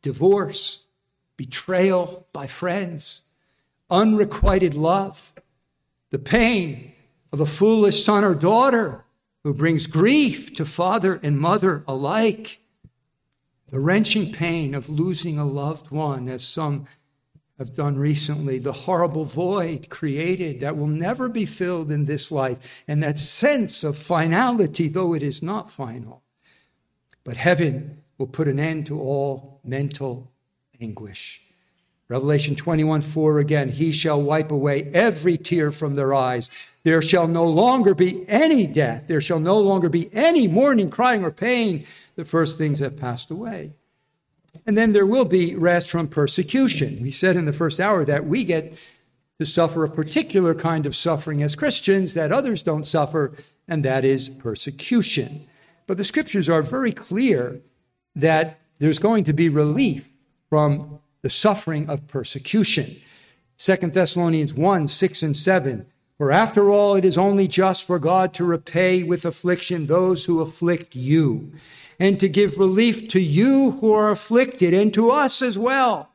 [0.03, 0.87] divorce,
[1.37, 3.23] betrayal by friends,
[3.91, 5.33] unrequited love,
[6.11, 6.93] the pain
[7.33, 9.05] of a foolish son or daughter
[9.45, 12.61] who brings grief to father and mother alike,
[13.69, 16.87] the wrenching pain of losing a loved one, as some
[17.59, 22.83] have done recently, the horrible void created that will never be filled in this life,
[22.87, 26.23] and that sense of finality, though it is not final.
[27.25, 30.31] But heaven will put an end to all mental
[30.81, 31.43] anguish.
[32.09, 36.51] Revelation 21 4 again, he shall wipe away every tear from their eyes.
[36.85, 39.05] There shall no longer be any death.
[39.09, 41.85] There shall no longer be any mourning, crying, or pain.
[42.15, 43.75] The first things have passed away.
[44.67, 47.03] And then there will be rest from persecution.
[47.03, 48.79] We said in the first hour that we get
[49.39, 53.35] to suffer a particular kind of suffering as Christians that others don't suffer,
[53.69, 55.47] and that is persecution.
[55.87, 57.61] But the scriptures are very clear
[58.17, 60.11] that there's going to be relief
[60.49, 62.97] from the suffering of persecution.
[63.59, 65.87] 2 Thessalonians 1 6 and 7.
[66.17, 70.41] For after all, it is only just for God to repay with affliction those who
[70.41, 71.53] afflict you,
[71.99, 76.11] and to give relief to you who are afflicted, and to us as well,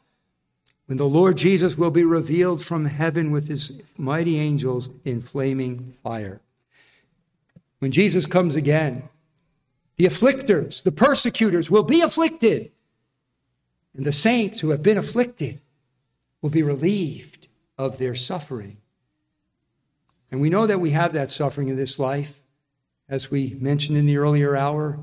[0.85, 5.95] when the Lord Jesus will be revealed from heaven with his mighty angels in flaming
[6.03, 6.41] fire.
[7.79, 9.09] When Jesus comes again,
[9.97, 12.71] the afflictors, the persecutors will be afflicted
[13.95, 15.61] and the saints who have been afflicted
[16.41, 18.77] will be relieved of their suffering.
[20.31, 22.41] And we know that we have that suffering in this life.
[23.07, 24.99] As we mentioned in the earlier hour,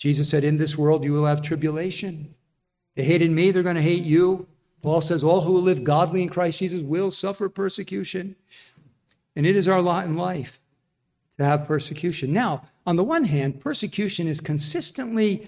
[0.00, 2.34] Jesus said, In this world you will have tribulation.
[2.96, 4.48] They hated me, they're going to hate you.
[4.82, 8.34] Paul says, All who will live godly in Christ Jesus will suffer persecution.
[9.36, 10.60] And it is our lot in life
[11.38, 12.32] to have persecution.
[12.32, 15.46] Now, on the one hand, persecution is consistently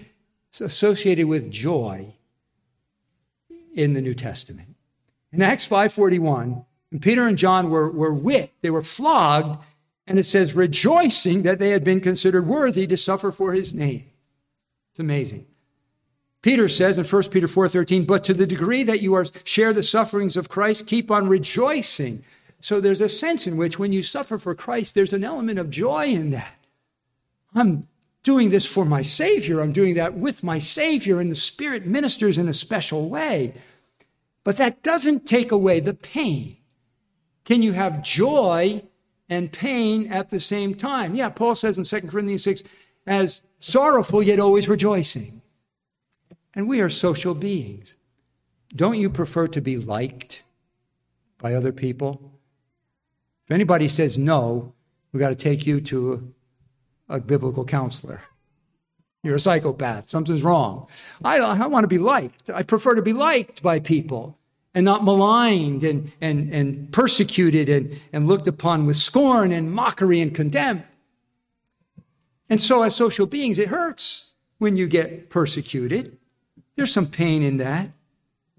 [0.61, 2.13] associated with joy
[3.73, 4.75] in the New Testament.
[5.31, 6.63] In Acts 5:41,
[7.01, 9.57] Peter and John were, were whipped, they were flogged,
[10.05, 14.05] and it says, rejoicing that they had been considered worthy to suffer for his name.
[14.93, 15.47] It's amazing.
[16.43, 19.81] Peter says in 1 Peter 4:13, but to the degree that you are share the
[19.81, 22.23] sufferings of Christ, keep on rejoicing.
[22.59, 25.71] So there's a sense in which when you suffer for Christ, there's an element of
[25.71, 26.59] joy in that.
[27.55, 27.87] I'm
[28.21, 29.61] doing this for my Savior.
[29.61, 33.55] I'm doing that with my Savior, and the Spirit ministers in a special way.
[34.43, 36.57] But that doesn't take away the pain.
[37.45, 38.83] Can you have joy
[39.27, 41.15] and pain at the same time?
[41.15, 42.61] Yeah, Paul says in 2 Corinthians 6,
[43.05, 45.41] as sorrowful yet always rejoicing.
[46.53, 47.95] And we are social beings.
[48.75, 50.43] Don't you prefer to be liked
[51.39, 52.31] by other people?
[53.45, 54.73] If anybody says no,
[55.11, 56.33] we got to take you to
[57.09, 58.21] a biblical counselor.
[59.23, 60.09] You're a psychopath.
[60.09, 60.87] Something's wrong.
[61.23, 62.49] I, I want to be liked.
[62.49, 64.37] I prefer to be liked by people
[64.73, 70.19] and not maligned and, and, and persecuted and, and looked upon with scorn and mockery
[70.19, 70.87] and contempt.
[72.53, 76.19] And so, as social beings, it hurts when you get persecuted.
[76.75, 77.89] There's some pain in that.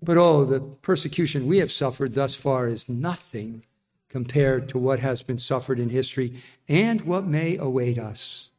[0.03, 3.63] But oh, the persecution we have suffered thus far is nothing
[4.09, 8.51] compared to what has been suffered in history and what may await us.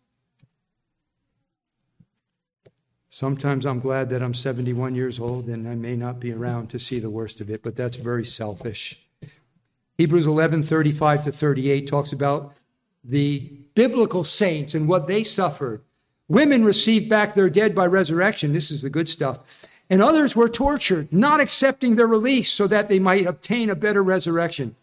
[3.10, 6.80] Sometimes I'm glad that I'm 71 years old and I may not be around to
[6.80, 9.06] see the worst of it, but that's very selfish.
[9.98, 12.56] Hebrews 11 35 to 38 talks about
[13.04, 15.83] the biblical saints and what they suffered.
[16.27, 18.53] Women received back their dead by resurrection.
[18.53, 19.39] This is the good stuff.
[19.89, 24.01] And others were tortured, not accepting their release so that they might obtain a better
[24.01, 24.75] resurrection.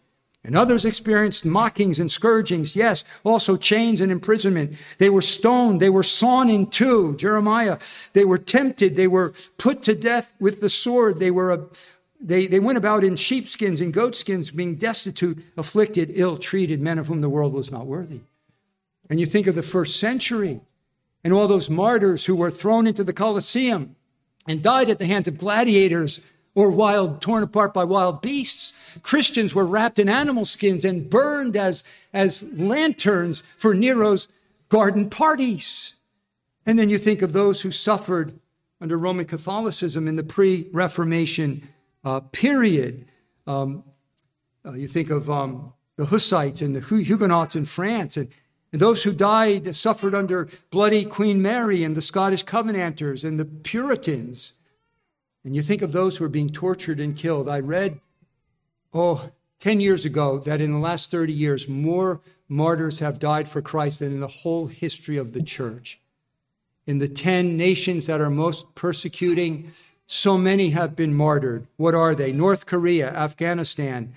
[0.45, 4.77] And others experienced mockings and scourgings, yes, also chains and imprisonment.
[4.97, 7.77] They were stoned, they were sawn in two, Jeremiah.
[8.11, 11.19] They were tempted, they were put to death with the sword.
[11.19, 11.65] They were, a,
[12.19, 17.07] they, they went about in sheepskins and goatskins, being destitute, afflicted, ill treated, men of
[17.07, 18.19] whom the world was not worthy.
[19.09, 20.61] And you think of the first century
[21.23, 23.95] and all those martyrs who were thrown into the Colosseum
[24.47, 26.21] and died at the hands of gladiators
[26.55, 28.73] or wild, torn apart by wild beasts.
[29.01, 34.27] Christians were wrapped in animal skins and burned as, as lanterns for Nero's
[34.69, 35.95] garden parties.
[36.65, 38.39] And then you think of those who suffered
[38.79, 41.67] under Roman Catholicism in the pre Reformation
[42.03, 43.05] uh, period.
[43.47, 43.83] Um,
[44.65, 48.29] uh, you think of um, the Hussites and the Huguenots in France, and,
[48.73, 53.45] and those who died suffered under bloody Queen Mary and the Scottish Covenanters and the
[53.45, 54.53] Puritans.
[55.45, 57.47] And you think of those who are being tortured and killed.
[57.47, 58.01] I read,
[58.91, 63.61] oh, 10 years ago that in the last 30 years, more martyrs have died for
[63.61, 65.99] Christ than in the whole history of the church.
[66.87, 69.71] In the 10 nations that are most persecuting,
[70.07, 71.67] so many have been martyred.
[71.77, 72.31] What are they?
[72.31, 74.13] North Korea, Afghanistan,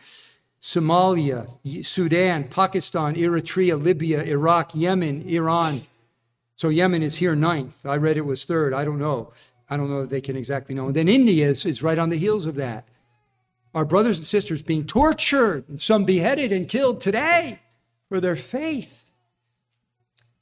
[0.67, 1.47] Somalia,
[1.87, 5.87] Sudan, Pakistan, Eritrea, Libya, Iraq, Yemen, Iran.
[6.57, 7.87] So Yemen is here ninth.
[7.87, 8.75] I read it was third.
[8.75, 9.33] I don't know.
[9.71, 10.87] I don't know if they can exactly know.
[10.87, 12.89] And then India is, is right on the heels of that.
[13.77, 17.61] Our brothers and sisters being tortured and some beheaded and killed today
[18.09, 19.13] for their faith.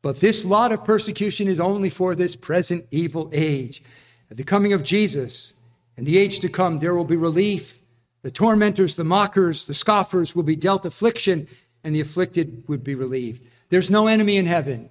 [0.00, 3.82] But this lot of persecution is only for this present evil age.
[4.30, 5.52] At the coming of Jesus
[5.98, 7.83] and the age to come, there will be relief
[8.24, 11.46] The tormentors, the mockers, the scoffers will be dealt affliction,
[11.84, 13.46] and the afflicted would be relieved.
[13.68, 14.88] There's no enemy in heaven.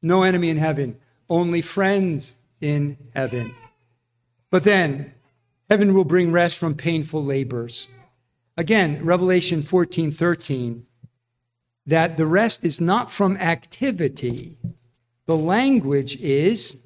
[0.00, 0.98] No enemy in heaven.
[1.28, 3.52] Only friends in heaven.
[4.48, 5.12] But then,
[5.68, 7.88] heaven will bring rest from painful labors.
[8.56, 10.86] Again, Revelation 14 13,
[11.84, 14.56] that the rest is not from activity.
[15.26, 16.78] The language is,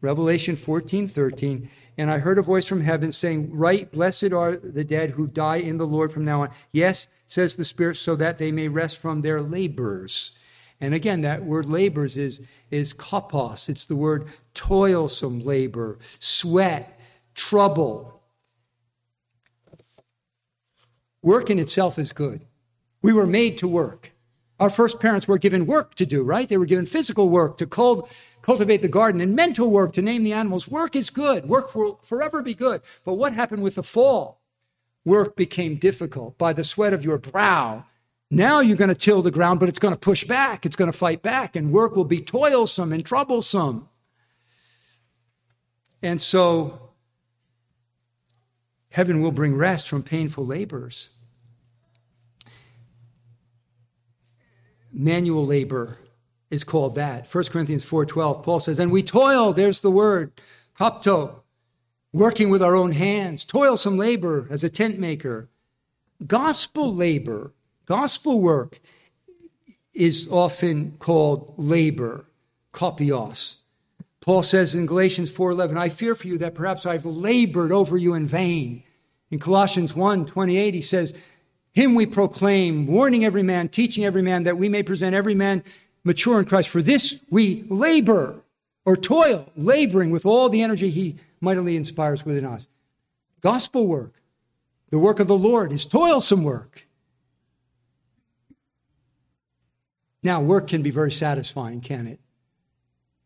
[0.00, 1.68] Revelation 14 13,
[1.98, 5.56] and I heard a voice from heaven saying, Write, blessed are the dead who die
[5.56, 6.50] in the Lord from now on.
[6.70, 10.30] Yes, says the Spirit, so that they may rest from their labors.
[10.80, 12.40] And again, that word labors is,
[12.70, 13.68] is kopos.
[13.68, 17.00] It's the word toilsome labor, sweat,
[17.34, 18.22] trouble.
[21.20, 22.46] Work in itself is good.
[23.02, 24.12] We were made to work.
[24.60, 26.48] Our first parents were given work to do, right?
[26.48, 30.32] They were given physical work to cultivate the garden and mental work to name the
[30.32, 30.66] animals.
[30.66, 31.48] Work is good.
[31.48, 32.82] Work will forever be good.
[33.04, 34.40] But what happened with the fall?
[35.04, 37.84] Work became difficult by the sweat of your brow.
[38.30, 40.66] Now you're going to till the ground, but it's going to push back.
[40.66, 43.88] It's going to fight back, and work will be toilsome and troublesome.
[46.02, 46.90] And so,
[48.90, 51.10] heaven will bring rest from painful labors.
[54.92, 55.98] Manual labor
[56.50, 57.26] is called that.
[57.26, 60.32] 1 Corinthians 4:12 Paul says, "And we toil, there's the word,
[60.74, 61.42] kopto,
[62.12, 65.48] working with our own hands, toilsome labor as a tent maker.
[66.26, 67.52] Gospel labor,
[67.86, 68.80] gospel work
[69.92, 72.24] is often called labor,
[72.72, 73.56] kopios.
[74.20, 78.14] Paul says in Galatians 4:11, "I fear for you that perhaps I've labored over you
[78.14, 78.82] in vain."
[79.30, 81.14] In Colossians 1:28 he says,
[81.78, 85.62] "Him we proclaim, warning every man, teaching every man that we may present every man
[86.02, 86.70] mature in Christ.
[86.70, 88.42] For this we labor
[88.84, 92.66] or toil, laboring with all the energy he mightily inspires within us.
[93.42, 94.20] Gospel work,
[94.90, 96.88] the work of the Lord, is toilsome work.
[100.20, 102.18] Now, work can be very satisfying, can it?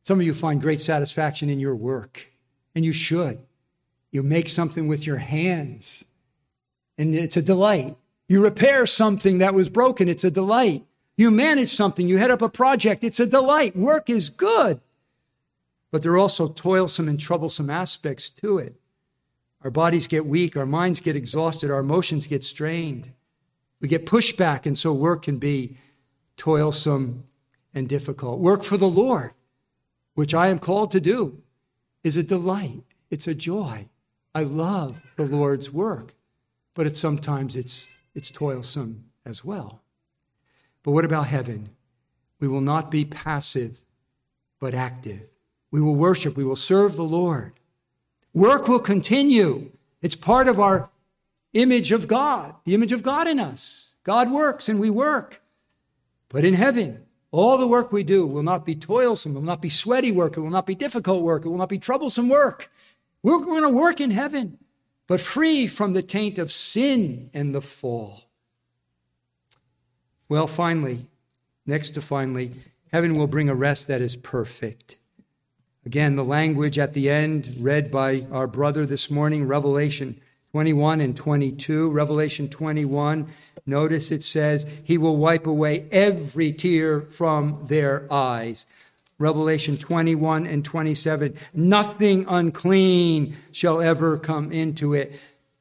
[0.03, 2.31] Some of you find great satisfaction in your work,
[2.75, 3.39] and you should.
[4.11, 6.05] You make something with your hands,
[6.99, 7.97] and it's a delight.
[8.33, 10.87] You repair something that was broken, it's a delight.
[11.19, 13.77] You manage something, you head up a project, it's a delight.
[13.77, 14.81] Work is good.
[15.91, 18.77] But there are also toilsome and troublesome aspects to it.
[19.61, 23.13] Our bodies get weak, our minds get exhausted, our emotions get strained.
[23.83, 25.77] We get pushback, and so work can be
[26.39, 27.25] toilsome
[27.75, 28.39] and difficult.
[28.39, 29.33] Work for the Lord,
[30.15, 31.43] which I am called to do,
[32.03, 32.85] is a delight.
[33.11, 33.91] It's a joy.
[34.35, 36.15] I love the Lord's work,
[36.73, 39.83] but it's sometimes it's it's toilsome as well.
[40.83, 41.71] But what about heaven?
[42.41, 43.83] We will not be passive,
[44.59, 45.23] but active.
[45.71, 46.37] We will worship.
[46.37, 47.53] We will serve the Lord.
[48.35, 49.71] Work will continue.
[50.01, 50.91] It's part of our
[51.53, 53.97] image of God, the image of God in us.
[54.05, 55.41] God works and we work.
[56.29, 59.63] But in heaven, all the work we do will not be toilsome, it will not
[59.63, 62.71] be sweaty work, it will not be difficult work, it will not be troublesome work.
[63.23, 64.59] We're going to work in heaven,
[65.07, 68.25] but free from the taint of sin and the fall.
[70.29, 71.07] Well, finally,
[71.67, 72.53] next to finally,
[72.93, 74.97] heaven will bring a rest that is perfect.
[75.85, 80.21] Again, the language at the end, read by our brother this morning, Revelation
[80.53, 81.91] 21 and 22.
[81.91, 83.27] Revelation 21,
[83.67, 88.67] notice it says, He will wipe away every tear from their eyes.
[89.23, 95.13] Revelation 21 and 27, nothing unclean shall ever come into it.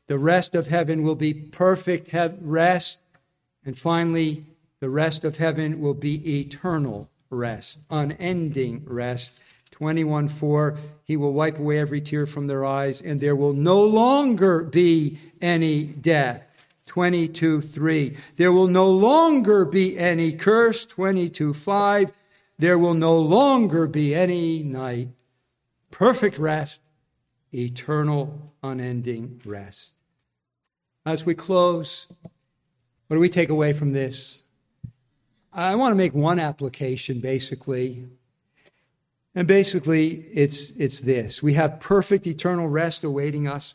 [0.07, 2.09] The rest of heaven will be perfect
[2.41, 2.99] rest.
[3.63, 4.45] And finally,
[4.79, 9.39] the rest of heaven will be eternal rest, unending rest.
[9.69, 13.83] 21 4, he will wipe away every tear from their eyes, and there will no
[13.83, 16.41] longer be any death.
[16.87, 20.83] 22 3, there will no longer be any curse.
[20.83, 22.11] 22 5,
[22.61, 25.09] there will no longer be any night.
[25.89, 26.81] Perfect rest,
[27.51, 29.95] eternal, unending rest.
[31.03, 32.07] As we close,
[33.07, 34.43] what do we take away from this?
[35.51, 38.05] I want to make one application basically.
[39.33, 41.41] And basically, it's, it's this.
[41.41, 43.73] We have perfect eternal rest awaiting us.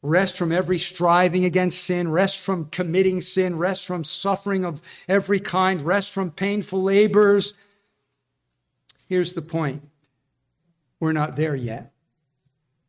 [0.00, 5.40] Rest from every striving against sin, rest from committing sin, rest from suffering of every
[5.40, 7.54] kind, rest from painful labors.
[9.08, 9.82] Here's the point
[11.00, 11.92] we're not there yet.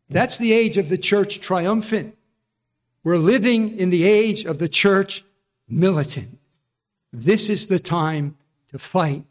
[0.09, 2.17] That's the age of the church triumphant.
[3.03, 5.23] We're living in the age of the church
[5.67, 6.39] militant.
[7.13, 8.35] This is the time
[8.69, 9.23] to fight.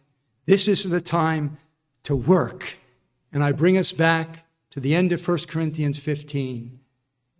[0.47, 1.59] This is the time
[2.05, 2.79] to work.
[3.33, 6.79] And I bring us back to the end of 1 Corinthians 15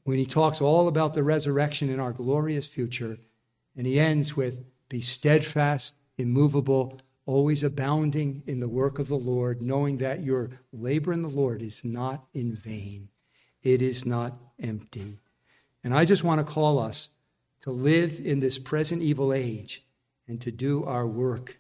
[0.05, 3.19] when he talks all about the resurrection and our glorious future.
[3.77, 9.61] And he ends with, Be steadfast, immovable, always abounding in the work of the Lord,
[9.61, 13.11] knowing that your labor in the Lord is not in vain,
[13.63, 15.19] it is not empty.
[15.85, 17.11] And I just want to call us
[17.61, 19.85] to live in this present evil age
[20.27, 21.59] and to do our work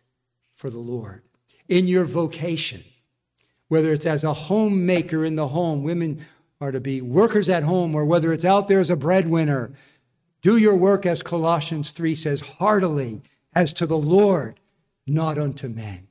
[0.54, 1.20] for the Lord.
[1.68, 2.82] In your vocation,
[3.68, 6.24] whether it's as a homemaker in the home, women
[6.62, 9.72] are to be workers at home, or whether it's out there as a breadwinner,
[10.40, 13.20] do your work, as Colossians 3 says, heartily,
[13.54, 14.57] as to the Lord,
[15.08, 16.08] not unto men.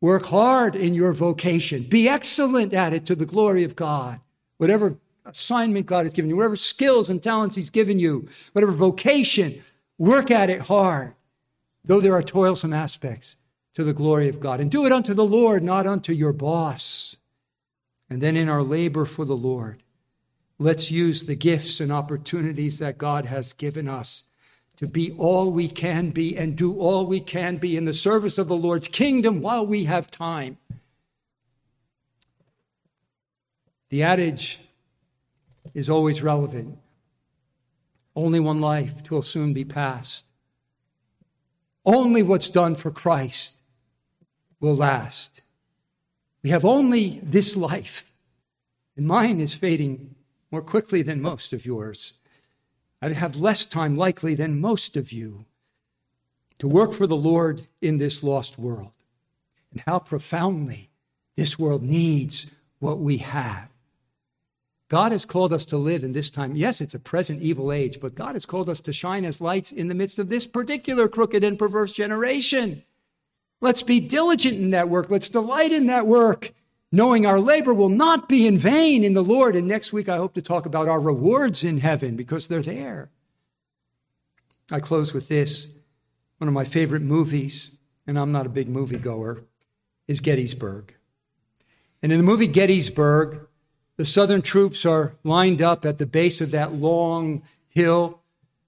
[0.00, 1.84] Work hard in your vocation.
[1.84, 4.20] Be excellent at it to the glory of God.
[4.56, 9.62] Whatever assignment God has given you, whatever skills and talents He's given you, whatever vocation,
[9.98, 11.14] work at it hard,
[11.84, 13.36] though there are toilsome aspects
[13.74, 14.60] to the glory of God.
[14.60, 17.16] And do it unto the Lord, not unto your boss.
[18.10, 19.82] And then in our labor for the Lord,
[20.58, 24.24] let's use the gifts and opportunities that God has given us
[24.82, 28.36] to be all we can be and do all we can be in the service
[28.36, 30.58] of the Lord's kingdom while we have time.
[33.90, 34.58] The adage
[35.72, 36.78] is always relevant.
[38.16, 40.26] Only one life will soon be past.
[41.86, 43.58] Only what's done for Christ
[44.58, 45.42] will last.
[46.42, 48.12] We have only this life,
[48.96, 50.16] and mine is fading
[50.50, 52.14] more quickly than most of yours.
[53.02, 55.44] I'd have less time likely than most of you
[56.60, 58.92] to work for the Lord in this lost world.
[59.72, 60.90] And how profoundly
[61.36, 63.68] this world needs what we have.
[64.88, 66.54] God has called us to live in this time.
[66.54, 69.72] Yes, it's a present evil age, but God has called us to shine as lights
[69.72, 72.84] in the midst of this particular crooked and perverse generation.
[73.60, 75.08] Let's be diligent in that work.
[75.08, 76.52] Let's delight in that work,
[76.92, 79.56] knowing our labor will not be in vain in the Lord.
[79.56, 83.08] And next week, I hope to talk about our rewards in heaven because they're there.
[84.70, 85.68] I close with this.
[86.36, 87.72] One of my favorite movies,
[88.06, 89.42] and I'm not a big movie goer,
[90.06, 90.94] is Gettysburg.
[92.02, 93.46] And in the movie Gettysburg,
[93.96, 98.20] the Southern troops are lined up at the base of that long hill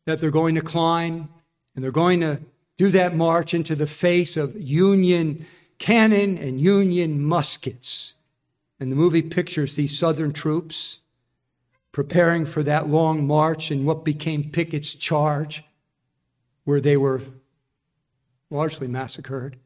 [0.06, 1.28] that they're going to climb,
[1.74, 2.40] and they're going to
[2.76, 5.44] do that march into the face of Union
[5.78, 8.13] cannon and Union muskets.
[8.80, 11.00] And the movie pictures these Southern troops
[11.92, 15.62] preparing for that long march in what became Pickett's charge,
[16.64, 17.22] where they were
[18.50, 19.56] largely massacred.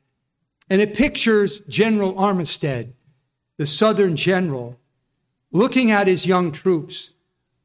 [0.68, 2.92] And it pictures General Armistead,
[3.56, 4.78] the Southern general,
[5.52, 7.12] looking at his young troops,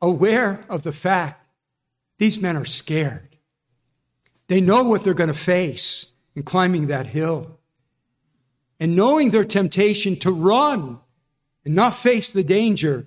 [0.01, 1.45] aware of the fact
[2.17, 3.35] these men are scared.
[4.47, 7.59] They know what they're going to face in climbing that hill.
[8.79, 10.99] And knowing their temptation to run
[11.65, 13.05] and not face the danger,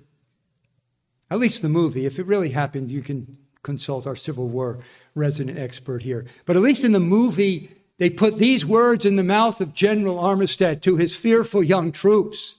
[1.29, 4.79] at least the movie, if it really happened, you can consult our Civil War
[5.13, 6.25] resident expert here.
[6.45, 10.17] But at least in the movie, they put these words in the mouth of General
[10.17, 12.57] Armistead to his fearful young troops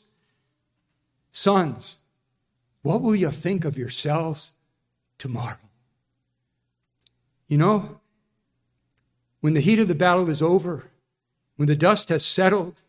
[1.30, 1.98] Sons,
[2.82, 4.52] what will you think of yourselves
[5.18, 5.56] tomorrow?
[7.46, 8.00] You know,
[9.40, 10.90] when the heat of the battle is over,
[11.56, 12.82] when the dust has settled,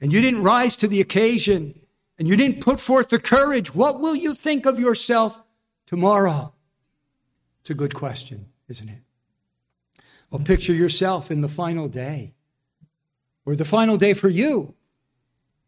[0.00, 1.80] and you didn't rise to the occasion,
[2.20, 5.42] and you didn't put forth the courage, what will you think of yourself
[5.86, 6.52] tomorrow?
[7.60, 9.00] It's a good question, isn't it?
[10.30, 12.34] Well, picture yourself in the final day,
[13.46, 14.74] or the final day for you,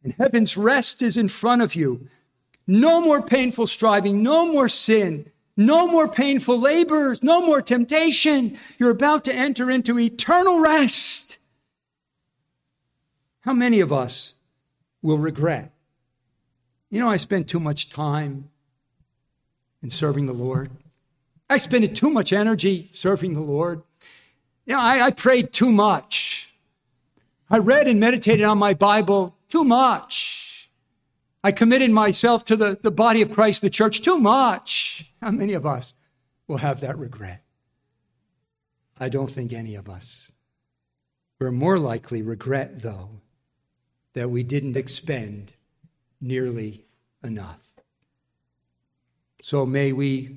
[0.04, 2.06] and heaven's rest is in front of you.
[2.66, 8.58] No more painful striving, no more sin, no more painful labors, no more temptation.
[8.78, 11.38] You're about to enter into eternal rest.
[13.40, 14.34] How many of us
[15.00, 15.71] will regret?
[16.92, 18.50] You know, I spent too much time
[19.82, 20.70] in serving the Lord.
[21.48, 23.82] I spent too much energy serving the Lord.
[24.66, 26.52] You know, I, I prayed too much.
[27.48, 30.70] I read and meditated on my Bible too much.
[31.42, 35.10] I committed myself to the, the body of Christ, the church, too much.
[35.22, 35.94] How many of us
[36.46, 37.42] will have that regret?
[39.00, 40.30] I don't think any of us.
[41.40, 43.22] We're more likely regret, though,
[44.12, 45.54] that we didn't expend
[46.22, 46.86] nearly
[47.22, 47.68] enough.
[49.42, 50.36] So may we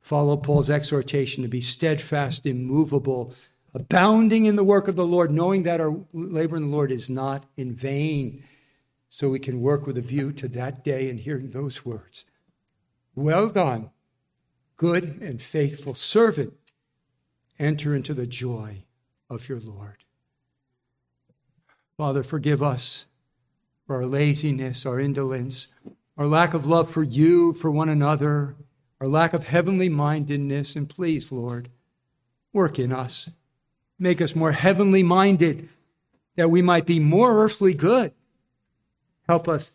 [0.00, 3.32] follow Paul's exhortation to be steadfast, immovable,
[3.72, 7.08] abounding in the work of the Lord, knowing that our labor in the Lord is
[7.08, 8.42] not in vain
[9.08, 12.24] so we can work with a view to that day and hearing those words.
[13.14, 13.90] Well done,
[14.76, 16.54] good and faithful servant.
[17.58, 18.84] Enter into the joy
[19.30, 20.04] of your Lord.
[21.96, 23.06] Father, forgive us
[23.88, 25.68] for our laziness, our indolence,
[26.18, 28.54] our lack of love for you, for one another,
[29.00, 31.70] our lack of heavenly mindedness, and please, Lord,
[32.52, 33.30] work in us.
[33.98, 35.70] Make us more heavenly minded
[36.36, 38.12] that we might be more earthly good.
[39.26, 39.72] Help us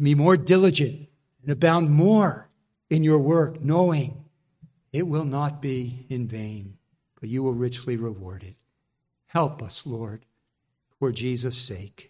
[0.00, 1.08] be more diligent
[1.42, 2.48] and abound more
[2.90, 4.24] in your work, knowing
[4.92, 6.78] it will not be in vain,
[7.20, 8.54] but you will richly reward it.
[9.26, 10.24] Help us, Lord,
[11.00, 12.04] for Jesus' sake.